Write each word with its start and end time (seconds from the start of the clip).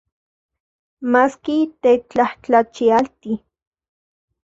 Maski 1.15 1.57
tetlajtlachialti. 1.81 3.31